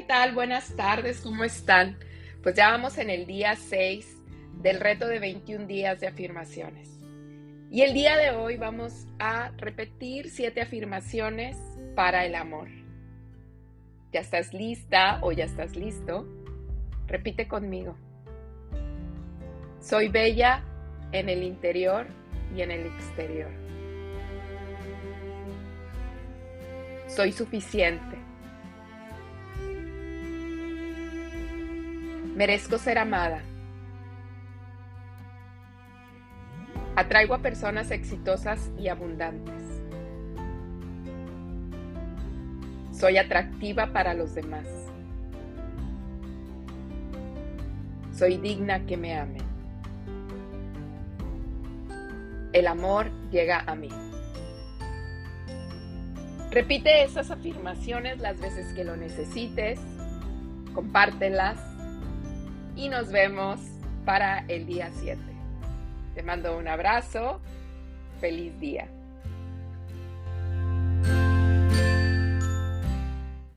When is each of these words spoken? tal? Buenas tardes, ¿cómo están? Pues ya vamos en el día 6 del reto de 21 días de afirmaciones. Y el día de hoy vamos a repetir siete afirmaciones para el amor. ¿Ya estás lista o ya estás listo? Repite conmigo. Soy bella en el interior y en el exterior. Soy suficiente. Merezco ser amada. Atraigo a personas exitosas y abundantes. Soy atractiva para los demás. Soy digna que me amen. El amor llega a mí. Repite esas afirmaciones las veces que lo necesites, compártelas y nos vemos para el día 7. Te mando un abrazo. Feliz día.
tal? 0.00 0.34
Buenas 0.34 0.74
tardes, 0.74 1.20
¿cómo 1.20 1.44
están? 1.44 1.98
Pues 2.42 2.54
ya 2.54 2.70
vamos 2.70 2.96
en 2.96 3.10
el 3.10 3.26
día 3.26 3.56
6 3.56 4.22
del 4.62 4.80
reto 4.80 5.06
de 5.06 5.18
21 5.18 5.66
días 5.66 6.00
de 6.00 6.06
afirmaciones. 6.06 6.88
Y 7.70 7.82
el 7.82 7.92
día 7.92 8.16
de 8.16 8.30
hoy 8.30 8.56
vamos 8.56 9.06
a 9.18 9.50
repetir 9.58 10.30
siete 10.30 10.62
afirmaciones 10.62 11.58
para 11.94 12.24
el 12.24 12.36
amor. 12.36 12.68
¿Ya 14.12 14.20
estás 14.20 14.54
lista 14.54 15.18
o 15.20 15.32
ya 15.32 15.44
estás 15.44 15.76
listo? 15.76 16.26
Repite 17.06 17.46
conmigo. 17.46 17.98
Soy 19.80 20.08
bella 20.08 20.64
en 21.12 21.28
el 21.28 21.42
interior 21.42 22.06
y 22.56 22.62
en 22.62 22.70
el 22.70 22.86
exterior. 22.86 23.50
Soy 27.08 27.30
suficiente. 27.32 28.16
Merezco 32.36 32.76
ser 32.76 32.98
amada. 32.98 33.40
Atraigo 36.94 37.32
a 37.32 37.38
personas 37.38 37.90
exitosas 37.90 38.70
y 38.78 38.88
abundantes. 38.88 39.54
Soy 42.92 43.16
atractiva 43.16 43.86
para 43.86 44.12
los 44.12 44.34
demás. 44.34 44.66
Soy 48.14 48.36
digna 48.36 48.84
que 48.84 48.98
me 48.98 49.18
amen. 49.18 49.46
El 52.52 52.66
amor 52.66 53.10
llega 53.30 53.64
a 53.66 53.74
mí. 53.74 53.88
Repite 56.50 57.02
esas 57.02 57.30
afirmaciones 57.30 58.18
las 58.18 58.38
veces 58.38 58.74
que 58.74 58.84
lo 58.84 58.94
necesites, 58.94 59.80
compártelas 60.74 61.75
y 62.76 62.88
nos 62.88 63.10
vemos 63.10 63.58
para 64.04 64.44
el 64.48 64.66
día 64.66 64.90
7. 65.00 65.20
Te 66.14 66.22
mando 66.22 66.56
un 66.56 66.68
abrazo. 66.68 67.40
Feliz 68.20 68.58
día. 68.60 68.88